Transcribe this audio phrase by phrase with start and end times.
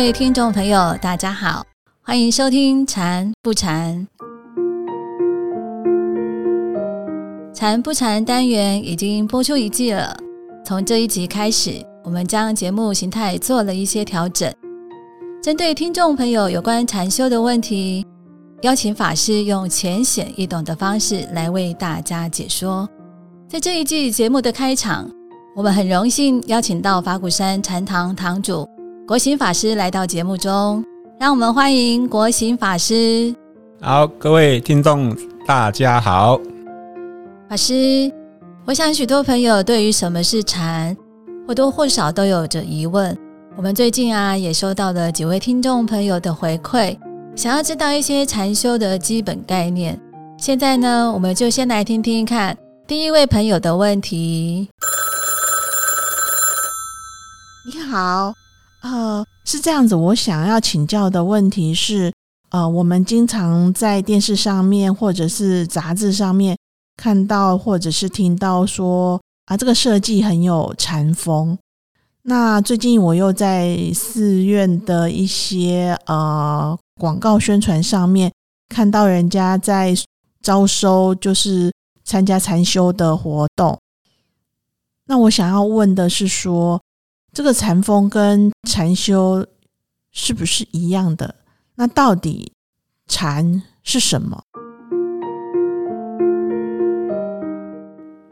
[0.00, 1.62] 各位听众朋友，大家好，
[2.00, 4.06] 欢迎收听《禅不禅》。
[7.52, 10.16] 禅不禅单元已经播出一季了，
[10.64, 14.50] 从这一集开始，我们将节目形态做了一些调整，
[15.42, 18.06] 针对听众朋友有关禅修的问题，
[18.62, 22.88] 邀请法师用浅显易懂的方式来为大家解说。
[23.46, 25.10] 在这一季节目的开场，
[25.54, 28.66] 我们很荣幸邀请到法鼓山禅堂堂主
[29.10, 30.84] 国行法师来到节目中，
[31.18, 33.34] 让我们欢迎国行法师。
[33.80, 35.12] 好，各位听众，
[35.44, 36.38] 大家好。
[37.48, 37.74] 法师，
[38.64, 40.96] 我想许多朋友对于什么是禅，
[41.44, 43.18] 或多或少都有着疑问。
[43.56, 46.96] 我们最近啊，也收到了几位听众朋友的回馈，
[47.34, 50.00] 想要知道一些禅修的基本概念。
[50.38, 52.56] 现在呢，我们就先来听听看。
[52.86, 54.68] 第一位朋友的问题，
[57.66, 58.32] 你好，
[58.82, 62.12] 呃，是这样子，我想要请教的问题是，
[62.50, 66.56] 呃，我们经常在电视上面或者是杂志上面
[66.96, 71.58] 看到，或者是听到说啊，这个设计很有禅风。
[72.22, 78.32] 那最近我又在寺院的一些呃广告宣传上面
[78.68, 79.94] 看到人家在
[80.42, 81.70] 招收，就是。
[82.02, 83.78] 参加禅修的活动，
[85.06, 86.80] 那我想要问的是，说
[87.32, 89.46] 这个禅风跟禅修
[90.10, 91.32] 是不是一样的？
[91.76, 92.52] 那到底
[93.06, 94.42] 禅是什么？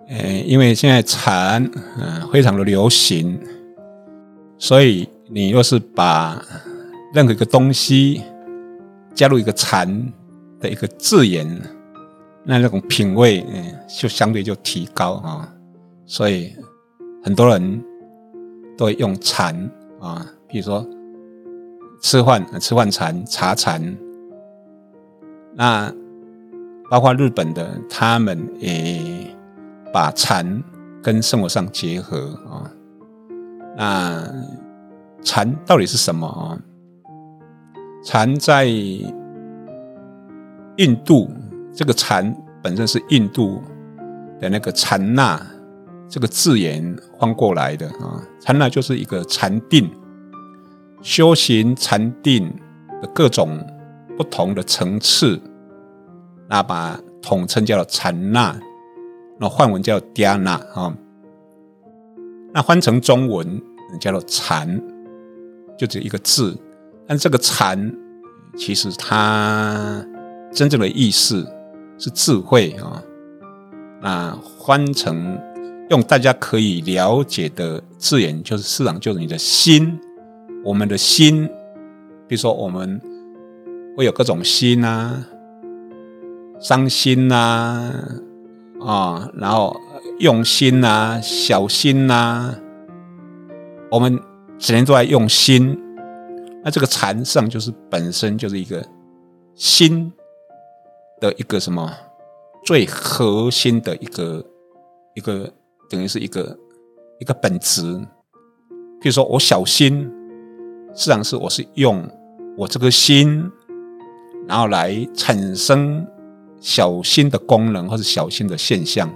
[0.09, 1.65] 呃，因为现在禅
[1.97, 3.39] 嗯非常的流行，
[4.59, 6.43] 所以你若是把
[7.15, 8.21] 任何一个东西
[9.15, 10.13] 加入一个禅
[10.59, 11.47] 的一个字眼。
[12.45, 15.49] 那那种品味，嗯，就相对就提高啊，
[16.07, 16.53] 所以
[17.23, 17.85] 很多人
[18.79, 19.55] 都会用禅
[20.01, 20.87] 啊，比如说
[22.01, 23.95] 吃饭吃饭禅、茶禅，
[25.55, 25.93] 那
[26.89, 29.37] 包括日本的，他们也
[29.93, 30.63] 把禅
[31.03, 32.73] 跟生活上结合啊。
[33.77, 34.27] 那
[35.23, 36.57] 禅到底是什么啊？
[38.03, 38.65] 禅在
[40.77, 41.29] 印度。
[41.75, 43.63] 这个禅本身是印度
[44.41, 45.41] 的那个禅那
[46.09, 49.91] 这个字眼翻过来的啊，禅那就是一个禅定，
[51.03, 52.49] 修行禅定
[53.03, 53.65] 的各种
[54.17, 55.41] 不同的层次，
[56.49, 58.59] 那把统称叫做禅那，
[59.39, 60.97] 那梵文叫迦那啊，
[62.53, 63.61] 那翻成中文
[64.01, 64.81] 叫做禅，
[65.79, 66.57] 就只一个字，
[67.07, 67.93] 但这个禅
[68.57, 70.05] 其实它
[70.53, 71.47] 真正的意思。
[72.01, 73.03] 是智慧啊，
[74.01, 75.37] 那翻成
[75.91, 79.99] 用大家可以了解的字眼，就是市场，就是你的心，
[80.65, 81.47] 我们的心，
[82.27, 83.01] 比如说我们
[83.97, 85.27] 会有各种心啊，
[86.61, 87.93] 伤心呐，
[88.81, 89.75] 啊，然后
[90.19, 92.55] 用心呐，小心呐，
[93.91, 94.19] 我们
[94.59, 95.79] 整天都在用心，
[96.63, 98.87] 那这个禅上就是本身就是一个
[99.55, 100.13] 心。
[101.21, 101.93] 的一个什么
[102.65, 104.45] 最核心的一个
[105.17, 105.53] 一个
[105.89, 106.59] 等于是一个
[107.21, 107.83] 一个本质，
[109.01, 110.11] 譬如说我小心，
[110.95, 112.09] 实际上是我是用
[112.57, 113.51] 我这个心，
[114.47, 116.07] 然后来产生
[116.61, 119.09] 小心的功能或者小心的现象。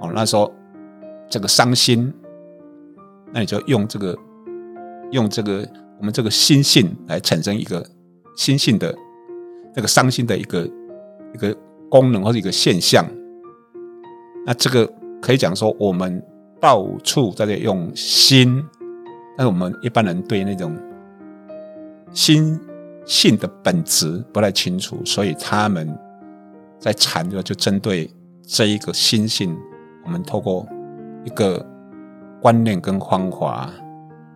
[0.00, 0.52] 哦，那时候
[1.28, 2.12] 这个伤心，
[3.32, 4.18] 那你就用这个
[5.10, 5.68] 用这个
[5.98, 7.84] 我们这个心性来产生一个
[8.36, 8.94] 心性的。
[9.72, 10.68] 那个伤心的一个
[11.32, 11.56] 一个
[11.88, 13.06] 功能或者一个现象，
[14.44, 14.84] 那这个
[15.20, 16.22] 可以讲说，我们
[16.60, 18.64] 到处在这用心，
[19.36, 20.76] 但是我们一般人对那种
[22.12, 22.58] 心
[23.04, 25.96] 性的本质不太清楚，所以他们
[26.78, 28.10] 在禅的就针对
[28.42, 29.56] 这一个心性，
[30.04, 30.66] 我们透过
[31.24, 31.64] 一个
[32.40, 33.70] 观念跟方法，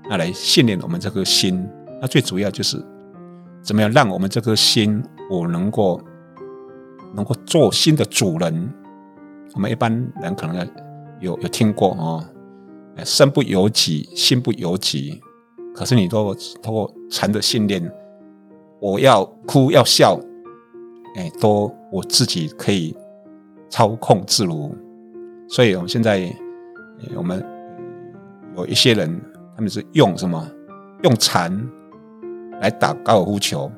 [0.08, 1.66] 那来训练我们这颗心。
[2.00, 2.84] 那最主要就是
[3.62, 5.02] 怎么样让我们这颗心。
[5.30, 5.98] 我能够
[7.14, 8.70] 能够做心的主人，
[9.52, 9.92] 我们一般
[10.22, 10.66] 人可能
[11.20, 12.24] 有有听过哦，
[13.04, 15.20] 身不由己，心不由己。
[15.74, 17.92] 可是你都通过禅的训练，
[18.80, 20.18] 我要哭要笑，
[21.16, 22.96] 哎，都我自己可以
[23.68, 24.72] 操控自如。
[25.48, 26.32] 所以，我们现在
[27.16, 27.44] 我们
[28.56, 29.20] 有一些人，
[29.54, 30.48] 他们是用什么？
[31.02, 31.52] 用禅
[32.60, 33.70] 来打高尔夫球，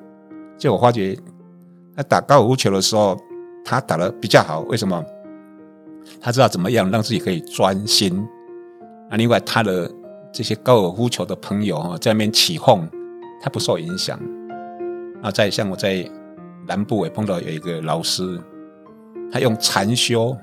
[0.56, 1.18] 结果发觉。
[1.94, 3.16] 那打高尔夫球的时候，
[3.64, 4.60] 他打的比较好。
[4.68, 5.02] 为什么？
[6.20, 8.26] 他知道怎么样让自己可以专心。
[9.10, 9.90] 那另外，他的
[10.32, 12.88] 这些高尔夫球的朋友哈，在那边起哄，
[13.40, 14.20] 他不受影响。
[15.22, 16.08] 那在像我在
[16.66, 18.40] 南部也碰到有一个老师，
[19.30, 20.36] 他用禅修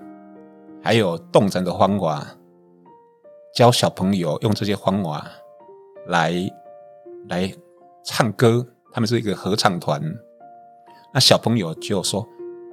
[0.82, 2.26] 还有动禅的方法
[3.54, 5.26] 教小朋友用这些方法
[6.08, 6.34] 来
[7.30, 7.54] 来
[8.04, 8.66] 唱歌。
[8.92, 10.02] 他们是一个合唱团，
[11.14, 12.28] 那小朋友就说：“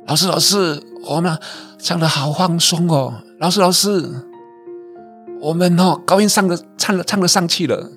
[0.06, 1.38] 老师，老师，我们
[1.79, 4.05] 唱的好放松哦。”老师，老师，
[5.41, 7.91] 我们哦高音上的唱的唱的上去了。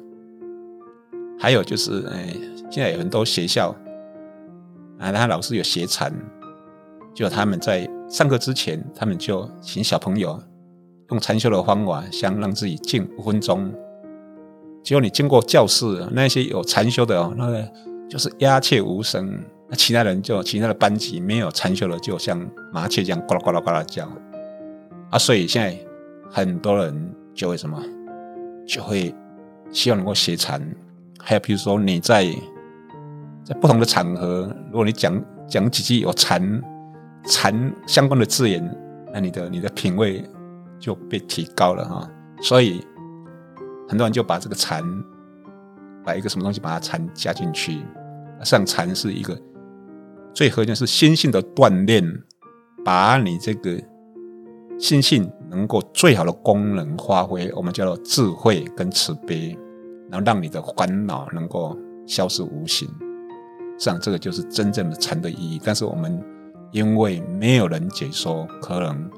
[1.40, 2.34] 还有就是，哎，
[2.70, 3.76] 现在有很多学校。
[5.00, 6.14] 啊，他老师有学禅，
[7.14, 10.42] 就他们在上课之前，他们就请小朋友
[11.10, 13.70] 用禅修的方法，想让自己静五分钟。
[14.82, 17.70] 结果你经过教室，那些有禅修的哦，那个
[18.10, 19.26] 就是鸦雀无声；
[19.76, 22.40] 其他人就其他的班级没有禅修的，就像
[22.72, 24.08] 麻雀这样呱啦呱啦呱啦叫。
[25.10, 25.78] 啊，所以现在
[26.32, 27.82] 很多人就会什么，
[28.66, 29.14] 就会
[29.72, 30.62] 希望能够学禅。
[31.20, 32.28] 还有比如说你在。
[33.46, 36.64] 在不同的场合，如果你讲讲几句有禅
[37.26, 38.64] 禅相关的字眼，
[39.12, 40.24] 那你的你的品味
[40.80, 42.10] 就被提高了哈。
[42.42, 42.82] 所以
[43.86, 44.82] 很多人就把这个禅，
[46.06, 47.82] 把一个什么东西把它禅加进去。
[48.46, 49.38] 上禅是一个
[50.34, 52.04] 最核心是心性的锻炼，
[52.84, 53.80] 把你这个
[54.80, 59.58] 心性能够最好的功能发挥，我们叫做智慧跟慈悲，
[60.10, 61.78] 然后让你的烦恼能够
[62.08, 62.88] 消失无形。
[63.78, 65.62] 实际上，这个就是真正的禅的意义。
[65.64, 66.20] 但是我们
[66.72, 69.10] 因为没有人解说，可能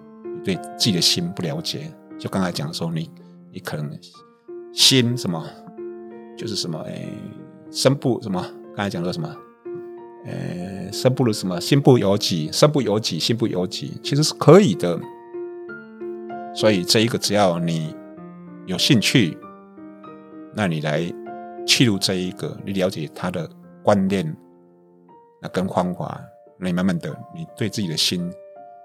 [0.44, 1.92] 对自己的心不了解。
[2.20, 3.10] 就刚才讲说，你
[3.52, 3.90] 你可能
[4.74, 5.46] 心什么，
[6.38, 7.10] 就是什么诶，
[7.72, 8.46] 身不什么？
[8.76, 9.34] 刚才讲说什么？
[10.26, 11.60] 呃，身不如什么？
[11.62, 15.00] 心不由己，身不由己，心不由己，其实是可以的。
[16.54, 17.96] 所以这一个，只要你
[18.66, 19.38] 有兴趣，
[20.56, 21.04] 那你来
[21.68, 23.48] 切入这一个，你了解他的
[23.84, 24.36] 观念。
[25.42, 26.20] 那跟方法，
[26.60, 28.32] 你慢慢的，你对自己的心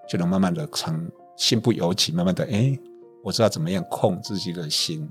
[0.08, 2.78] 就能慢慢的成心不由己，慢慢的，哎，
[3.22, 5.08] 我知道怎么样控制自己的心。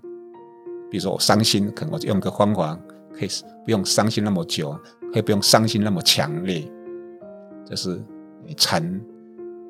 [0.91, 2.77] 比如说我伤心，可能我就用个方法，
[3.17, 3.29] 可以
[3.65, 4.77] 不用伤心那么久，
[5.13, 6.69] 可以不用伤心那么强烈。
[7.65, 8.01] 这是
[8.57, 8.81] 禅，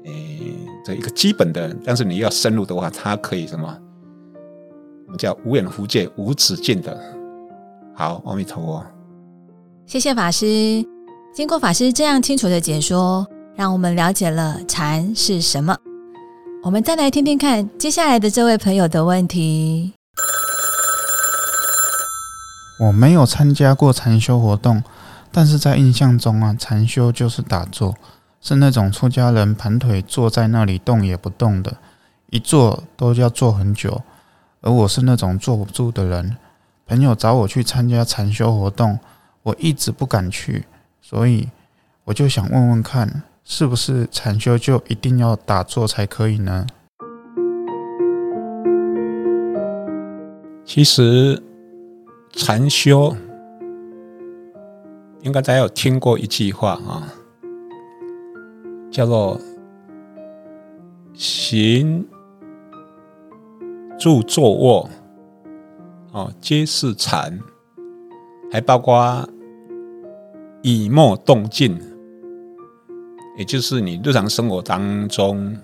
[0.05, 0.55] 诶，
[0.85, 1.75] 这一个基本的。
[1.83, 3.77] 但是你要深入的话，它可以什么？
[5.05, 6.97] 我们叫无远弗届、无止境的。
[7.95, 8.85] 好，阿弥陀佛。
[9.85, 10.45] 谢谢法师。
[11.33, 15.75] 经过法师这样清楚的解说，让我们了解了禅是什么。
[16.63, 19.93] 我们再来听听看接下来的这位朋友的问题。
[22.79, 24.81] 我没有参加过禅修活动，
[25.31, 27.93] 但是在印象中啊，禅修就是打坐，
[28.39, 31.75] 是那种出家人盘腿坐在那里动也不动的，
[32.29, 34.01] 一坐都要坐很久。
[34.61, 36.37] 而我是那种坐不住的人。
[36.87, 38.97] 朋友找我去参加禅修活动，
[39.43, 40.65] 我一直不敢去。
[41.01, 41.49] 所以
[42.05, 46.65] 我就想问问看，是不是禅修就一定要打坐才可以呢？
[50.65, 51.41] 其实
[52.31, 53.15] 禅修
[55.21, 57.13] 应该大家有听过一句话啊，
[58.89, 59.39] 叫做
[61.13, 62.07] “行
[63.99, 64.89] 住坐卧，
[66.13, 67.39] 哦，皆是禅”，
[68.51, 69.27] 还包括。
[70.61, 71.79] 以默动静，
[73.37, 75.55] 也就是你日常生活当中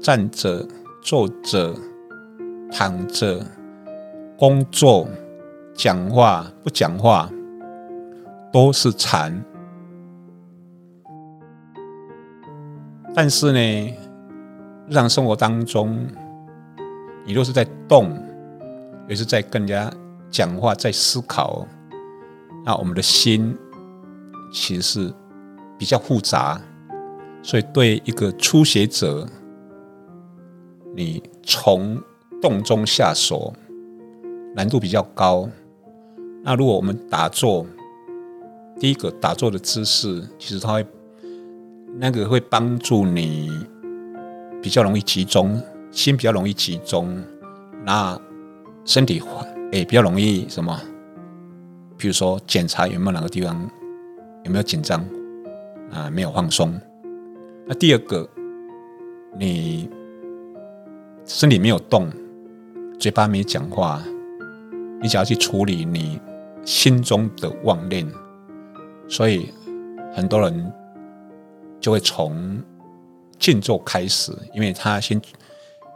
[0.00, 0.64] 站着、
[1.02, 1.74] 坐着、
[2.70, 3.44] 躺着、
[4.38, 5.08] 工作、
[5.74, 7.30] 讲话、不讲话，
[8.52, 9.44] 都是禅。
[13.14, 13.96] 但是呢，
[14.88, 16.06] 日常生活当中，
[17.26, 18.16] 你若是在动，
[19.08, 19.92] 也是在跟人家
[20.30, 21.66] 讲话、在思考，
[22.64, 23.56] 那我们的心。
[24.54, 25.14] 其实是
[25.78, 26.60] 比较复杂，
[27.42, 29.26] 所以对一个初学者，
[30.94, 31.98] 你从
[32.42, 33.54] 动中下手
[34.54, 35.48] 难度比较高。
[36.42, 37.66] 那如果我们打坐，
[38.78, 40.86] 第一个打坐的姿势，其实它会
[41.98, 43.48] 那个会帮助你
[44.60, 47.22] 比较容易集中，心比较容易集中，
[47.84, 48.20] 那
[48.84, 49.22] 身体
[49.70, 50.80] 也比较容易什么？
[51.96, 53.70] 比如说检查有没有哪个地方。
[54.44, 55.00] 有没有紧张
[55.92, 56.10] 啊？
[56.10, 56.74] 没有放松。
[57.64, 58.28] 那第二个，
[59.38, 59.88] 你
[61.24, 62.10] 身体没有动，
[62.98, 64.02] 嘴巴没讲话，
[65.00, 66.20] 你只要去处理你
[66.64, 68.06] 心中的妄念。
[69.08, 69.52] 所以
[70.14, 70.72] 很多人
[71.80, 72.62] 就会从
[73.38, 75.20] 静坐开始，因为他先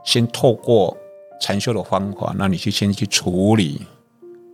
[0.05, 0.97] 先透过
[1.41, 3.83] 禅修的方法，那你去先去处理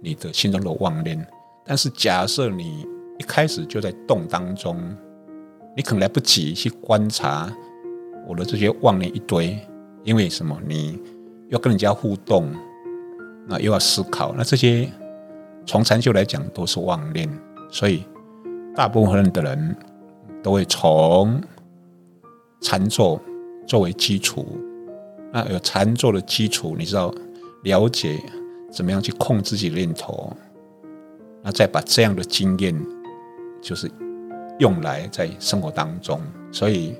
[0.00, 1.26] 你的心中的妄念。
[1.64, 2.86] 但是假设你
[3.18, 4.76] 一开始就在动当中，
[5.76, 7.50] 你可能来不及去观察
[8.28, 9.58] 我的这些妄念一堆，
[10.04, 10.58] 因为什么？
[10.66, 11.00] 你
[11.48, 12.52] 要跟人家互动，
[13.46, 14.90] 那又要思考，那这些
[15.66, 17.28] 从禅修来讲都是妄念，
[17.70, 18.04] 所以
[18.74, 19.76] 大部分的人
[20.42, 21.40] 都会从
[22.60, 23.20] 禅坐
[23.66, 24.46] 作为基础。
[25.32, 27.14] 那有禅坐的基础，你知道
[27.62, 28.20] 了解
[28.70, 30.30] 怎么样去控制自己念头，
[31.42, 32.74] 那再把这样的经验
[33.60, 33.90] 就是
[34.58, 36.94] 用来在生活当中，所以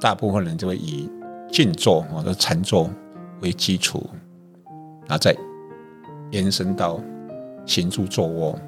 [0.00, 1.08] 大部分人就会以
[1.50, 2.90] 静坐或者禅坐
[3.40, 4.04] 为基础，
[5.06, 5.34] 然后再
[6.32, 7.00] 延伸到
[7.66, 8.58] 行住坐卧、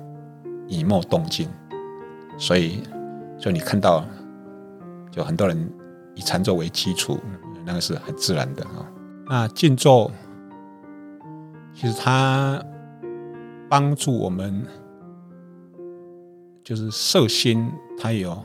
[0.67, 1.49] 以默动静，
[2.39, 2.81] 所以
[3.39, 4.05] 就你看到，
[5.11, 5.71] 就很多人
[6.15, 7.19] 以禅坐为基础。
[7.67, 8.93] 那个是很自然的啊。
[9.27, 10.11] 那静坐
[11.73, 12.63] 其实它
[13.71, 14.67] 帮助我们，
[16.63, 18.39] 就是摄心，它有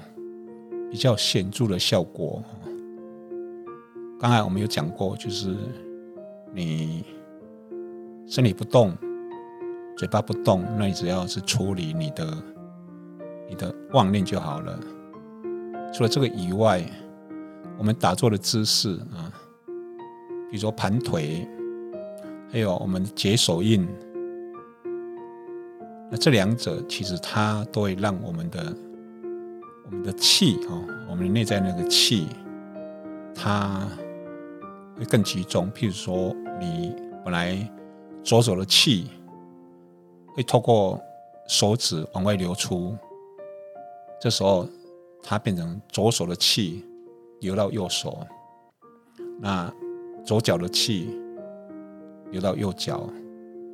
[0.89, 2.41] 比较显著的效果。
[4.17, 5.53] 刚才我们有讲过，就是
[6.53, 7.03] 你
[8.25, 8.93] 身体不动，
[9.99, 12.25] 嘴巴不动，那你只要是处理你的
[13.49, 14.79] 你的妄念就好了。
[15.93, 16.81] 除了这个以外，
[17.77, 19.27] 我们打坐的姿势啊，
[20.49, 21.45] 比如说盘腿，
[22.49, 23.85] 还有我们解手印，
[26.09, 28.73] 那这两者其实它都会让我们的
[29.87, 30.79] 我们的气啊，
[31.09, 32.29] 我们的内在那个气，
[33.35, 33.85] 它
[34.97, 35.69] 会更集中。
[35.73, 37.69] 譬如说，你本来
[38.23, 39.09] 左手的气
[40.39, 40.97] 会透过
[41.49, 42.95] 手指往外流出，
[44.21, 44.65] 这时候
[45.21, 46.85] 它变成左手的气。
[47.41, 48.19] 流到右手，
[49.39, 49.73] 那
[50.25, 51.17] 左脚的气
[52.31, 53.09] 流到右脚，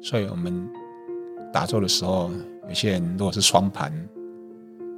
[0.04, 0.70] 所以我们
[1.52, 2.30] 打坐的时候，
[2.68, 3.92] 有些人如果是双盘，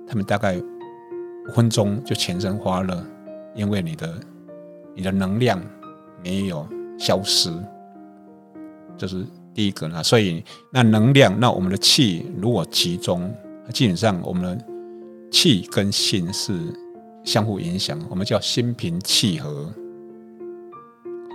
[0.06, 3.02] 他们大概五分钟就全身发热，
[3.56, 4.20] 因为你的
[4.94, 5.62] 你的能量
[6.22, 6.68] 没有
[7.00, 7.50] 消失，
[8.98, 9.26] 就是
[9.58, 10.04] 第一个呢。
[10.04, 13.34] 所以那能量，那我们的气如果集中，
[13.74, 14.66] 基本上我们的
[15.32, 16.54] 气跟心是。
[17.24, 19.70] 相互影响，我们叫心平气和，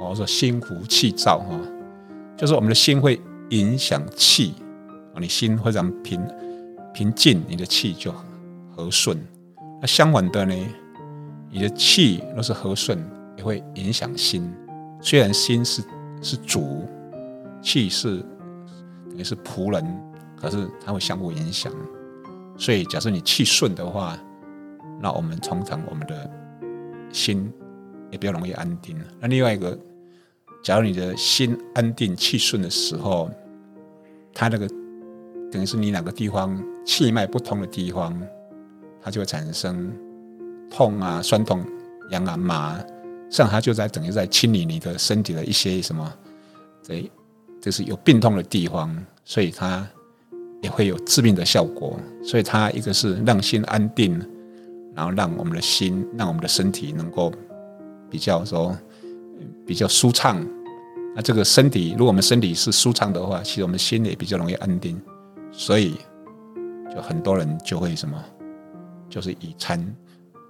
[0.01, 1.55] 或者说心浮气躁哈，
[2.35, 4.55] 就是我们的心会影响气
[5.13, 6.19] 啊，你心非常平
[6.95, 8.11] 平静，你的气就
[8.75, 9.19] 和顺。
[9.83, 10.55] 那相反的呢，
[11.51, 12.99] 你的气若是和顺，
[13.37, 14.51] 也会影响心。
[15.03, 15.83] 虽然心是
[16.23, 16.89] 是主，
[17.63, 18.19] 气是
[19.09, 19.85] 等于是仆人，
[20.37, 21.73] 可是它会相互影响。
[22.59, 24.19] 所以，假设你气顺的话，
[25.01, 26.31] 那我们通常我们的
[27.11, 27.51] 心
[28.11, 28.97] 也比较容易安定。
[29.21, 29.77] 那另外一个，
[30.63, 33.31] 假如你的心安定、气顺的时候，
[34.35, 34.69] 它那个
[35.51, 38.21] 等于是你哪个地方气脉不通的地方，
[39.01, 39.91] 它就会产生
[40.71, 41.65] 痛啊、酸痛、
[42.11, 42.79] 痒啊、麻，
[43.31, 46.13] 这样它就在等于在清理你的身体的一些什么，
[46.87, 47.11] 对
[47.63, 49.89] 就是有病痛的地方，所以它
[50.61, 51.99] 也会有治病的效果。
[52.23, 54.21] 所以它一个是让心安定。
[54.95, 57.33] 然后让我们的心，让我们的身体能够
[58.11, 58.77] 比较说
[59.67, 60.47] 比较舒畅。
[61.17, 65.01] 那这个身体，如果我们身体是舒畅的话，其实我们心也比较容易安定。
[65.51, 65.95] 所以，
[66.95, 68.23] 就很多人就会什么，
[69.09, 69.97] 就是以禅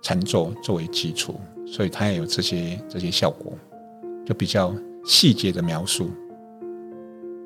[0.03, 3.57] 禅坐作为基础，所以它也有这些这些效果，
[4.27, 6.11] 就比较细节的描述。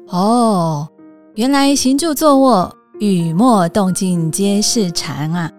[0.09, 0.89] 哦，
[1.35, 5.51] 原来行住坐卧、语默动静皆是禅啊！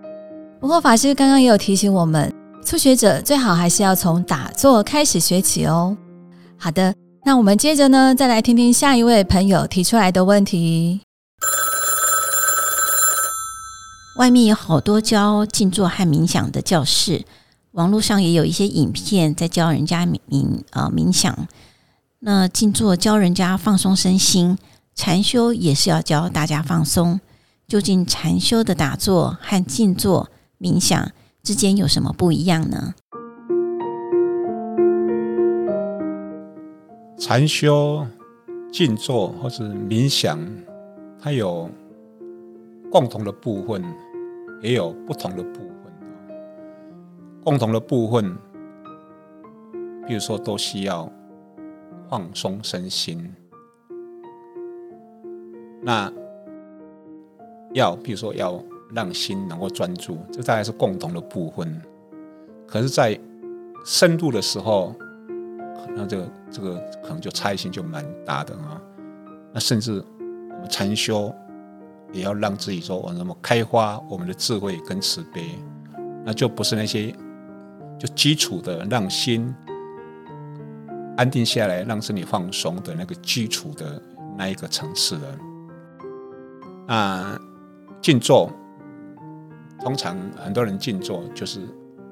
[0.62, 5.98] 不过法师刚刚也有提醒我们，初学者最好还是要从打坐开始学起哦。
[6.58, 11.02] 好的，那我们接着呢，再来听听下一位朋友提出来的问题。
[14.18, 17.26] 外面有好多教静坐和冥想的教室，
[17.74, 20.20] 网络上也有一些影片在教人家冥
[20.72, 21.38] 呃冥想。
[22.20, 24.58] 那静坐教人家放松身心，
[24.96, 27.20] 禅修也是要教大家放松。
[27.68, 30.30] 究竟禅修的打坐和静坐？
[30.60, 31.12] 冥想
[31.44, 32.96] 之间有什么不一样呢？
[37.20, 38.08] 禅修、
[38.72, 40.40] 静坐或是冥想，
[41.22, 41.70] 它有
[42.92, 43.84] 共同的部分，
[44.64, 45.94] 也有不同的部分。
[47.44, 48.36] 共同的部分，
[50.08, 51.08] 比如说都需要
[52.10, 53.34] 放松身心。
[55.82, 56.12] 那
[57.74, 58.64] 要，比如说要。
[58.94, 61.82] 让心能够专注，这大概是共同的部分。
[62.66, 63.20] 可是，在
[63.86, 64.96] 深度的时候，
[65.94, 68.82] 那这个这个可能就差异性就蛮大的啊。
[69.52, 70.02] 那甚至
[70.52, 71.36] 我们禅修
[72.14, 75.60] 也要让自己说，我怎么开发我们的智慧跟慈悲，
[76.24, 77.14] 那就不是那些
[78.00, 79.54] 就基础的让心
[81.18, 84.02] 安定下来，让身体放松的那个基础的
[84.38, 85.40] 那一个层次了。
[86.88, 87.38] 那
[88.02, 88.50] 静坐，
[89.82, 91.68] 通常很多人静坐就是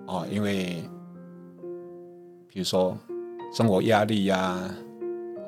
[0.07, 0.83] 哦，因为
[2.50, 2.97] 比如说
[3.53, 4.59] 生活压力呀，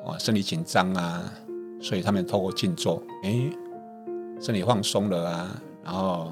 [0.06, 1.30] 哦，身体紧张啊，
[1.80, 3.50] 所以他们透过静坐，哎。
[4.40, 6.30] 身体放松了啊，然后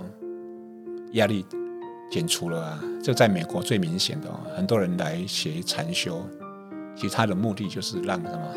[1.15, 1.45] 压力
[2.09, 6.23] 减除了啊，这在美国最明显的，很多人来学禅修，
[6.97, 8.55] 其实他的目的就是让什么，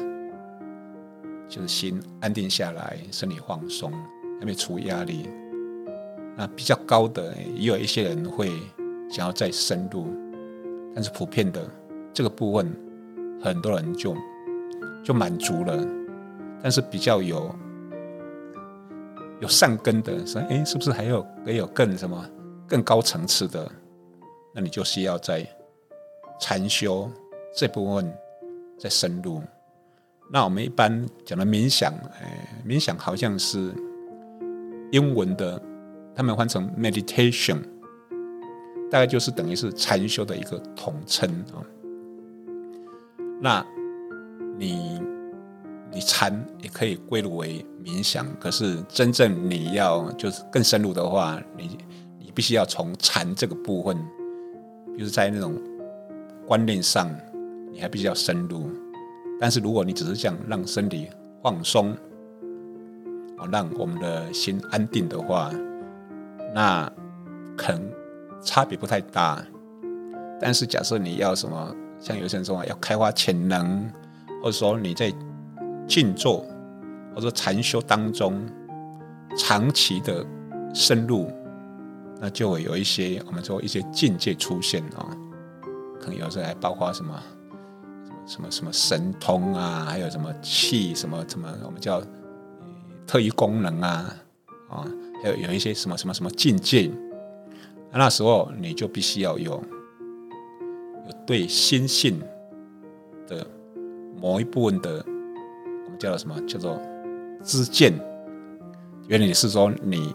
[1.48, 3.92] 就是心安定下来，身体放松，
[4.40, 5.30] 还没除压力。
[6.36, 8.50] 那比较高的也有一些人会
[9.10, 10.08] 想要再深入，
[10.96, 11.70] 但是普遍的
[12.14, 12.74] 这个部分，
[13.44, 14.16] 很多人就
[15.04, 15.86] 就满足了，
[16.64, 17.54] 但是比较有。
[19.42, 22.30] 有善根的说：“哎，是不是还有也有更什么
[22.68, 23.72] 更高层次的？
[24.54, 25.48] 那你就需要在
[26.42, 27.10] 禅修
[27.56, 28.14] 这部分
[28.80, 29.44] 在深入。
[30.32, 33.74] 那我们一般讲的冥想，哎，冥想好像是
[34.92, 35.62] 英文的，
[36.16, 37.58] 他们换成 meditation，
[38.90, 41.62] 大概就是等于是禅修的一个统称啊。
[43.42, 43.66] 那
[44.58, 45.02] 你？”
[45.92, 46.32] 你禅
[46.62, 51.80] 也可以归入为冥想，可是真正你要就是更深入的话，你
[52.20, 53.98] 你必须要从禅这个部分，
[54.96, 55.60] 比如在那种
[56.46, 57.10] 观念上，
[57.72, 58.70] 你还必须要深入。
[59.40, 61.08] 但是如果你只是想让身体
[61.42, 61.96] 放松，
[63.38, 65.50] 哦，让我们的心安定的话，
[66.54, 66.92] 那
[67.56, 67.90] 可能
[68.42, 69.42] 差别不太大。
[70.42, 73.90] 但是假设你要什么，像有些人说要开发潜能，
[74.42, 75.14] 或者说你在
[75.88, 76.46] 静坐
[77.16, 78.46] 或者禅修当中，
[79.38, 80.26] 长期的
[80.74, 81.32] 深入，
[82.20, 85.16] 那就会有一些我们说一些境界出现啊，
[86.00, 87.18] 可能有时候还包括什么
[88.30, 92.00] 什么什么神通啊，还有什么气什么什么，我们叫
[93.08, 94.16] 特异功能啊
[94.70, 94.86] 啊，
[95.24, 96.92] 还有有一些什么什么什么境界，
[97.92, 99.54] 那时候你就必须要有
[101.08, 102.22] 有对心性
[103.28, 103.46] 的
[104.22, 105.04] 某一部分的。
[105.86, 106.40] 我们叫做什么？
[106.48, 106.80] 叫做
[107.44, 107.92] 知见。
[109.08, 110.14] 原理是说你，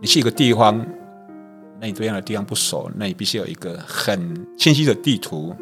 [0.00, 0.86] 你去一个地方，
[1.80, 5.52] 那你对那个地方不熟，那你必须有一个很清晰的地图。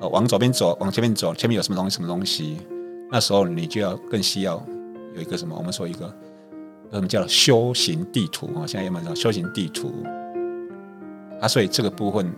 [0.00, 1.96] 呃，往左边走，往前面走，前面有什么东西？
[1.96, 2.58] 什么东西？
[3.10, 4.64] 那时候你就要更需要
[5.14, 5.54] 有一个什么？
[5.56, 6.06] 我们说一个，
[6.90, 8.66] 什么叫修行地图啊？
[8.66, 9.92] 现在有没有修行地图？
[11.40, 12.32] 啊，所以这个部分，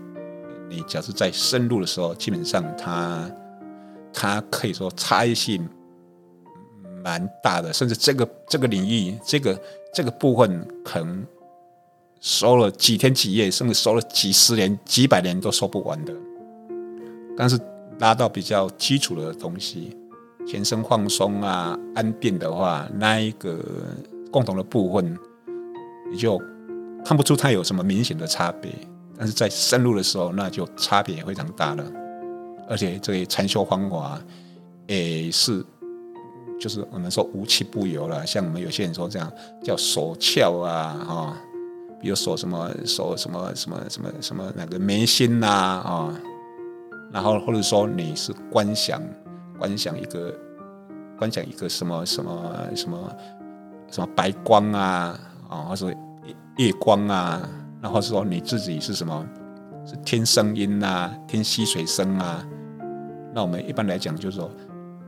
[0.69, 3.31] 你假设在深入的时候，基本上它
[4.13, 5.69] 它可以说差异性。
[7.05, 9.61] 蛮大的，甚至这个这个领域，这个
[9.93, 11.27] 这个部分，可能
[12.21, 16.15] 收了几天几夜，甚至收了几十年、几百年都收不完的。
[17.37, 17.59] 但是
[17.99, 19.97] 拉到比较基础的东西，
[20.47, 23.59] 全身放松啊、安定的话，那一个
[24.31, 25.19] 共同的部分，
[26.11, 26.41] 你就
[27.05, 28.71] 看不出它有什么明显的差别。
[29.17, 31.85] 但是在深入的时候，那就差别非常大了。
[32.69, 34.21] 而且这些禅修方法
[34.87, 35.65] 也是。
[36.61, 39.29] 就是我们说无气不有了，像我们有些人说这样
[39.65, 41.37] 叫手窍啊，哈，
[42.01, 46.21] 比如说什么手什么什么什么什么那个眉心呐，啊，
[47.13, 49.03] 然后或者说你是观想
[49.59, 50.35] 观想一个
[51.19, 53.17] 观想一个什么什么什么
[53.91, 55.95] 什么白光啊，啊，或者
[56.57, 57.49] 夜光啊，
[57.81, 59.27] 然后是说你自己是什么
[59.85, 62.47] 是听声音呐，听溪水声啊，
[63.35, 64.51] 那我们一般来讲就是说。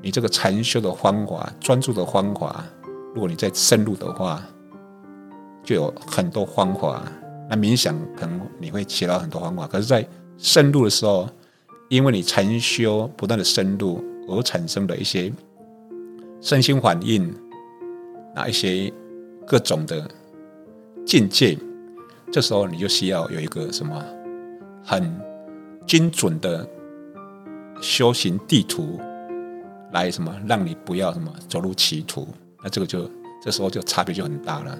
[0.02, 2.62] 你这个禅修的方法、专注的方法，
[3.14, 4.42] 如果你再深入的话，
[5.62, 7.02] 就有很多方法。
[7.48, 11.26] 那冥想可能你会起到很多方法，可是，在深入的时候，
[11.94, 15.32] 因为你禅修不断的深入而产生的一些
[16.40, 17.32] 身心反应，
[18.34, 18.92] 那一些
[19.46, 20.10] 各种的
[21.06, 21.56] 境界，
[22.32, 24.04] 这时候你就需要有一个什么
[24.82, 25.08] 很
[25.86, 26.68] 精准的
[27.80, 28.98] 修行地图。
[29.92, 32.26] 来什么让你不要什么走入歧途？
[32.60, 33.08] 那这个就
[33.40, 34.76] 这时候就差别就很大了。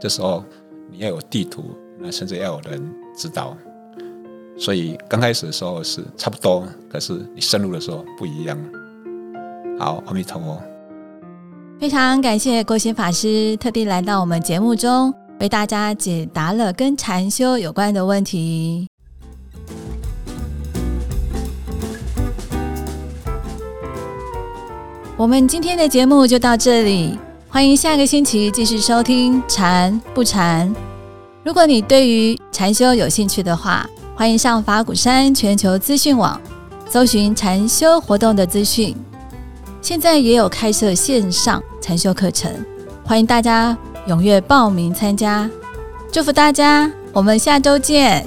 [0.00, 0.44] 这时候
[0.88, 3.56] 你要有地图，那甚至要有人指导。
[4.56, 8.56] 所以刚开始的时候是差不多，可是你深入的时候不一样。
[9.78, 10.62] 好，阿弥陀佛。
[11.80, 18.88] 非常感谢郭贤法师特地来到我们节目中，为大家解答了跟禅修有关的问题。
[25.16, 27.18] 我们今天的节目就到这里。
[27.48, 30.68] 欢迎下个星期继续收听《禅不禅》。
[31.44, 36.40] 如果你对于禅修有兴趣的话，欢迎上法鼓山全球资讯网
[36.88, 38.94] 搜寻禅修活动的资讯。
[39.82, 42.52] 现在也有开设线上禅修课程，
[43.04, 45.50] 欢迎大家踊跃报名参加。
[46.12, 48.24] 祝福大家，我们下周见。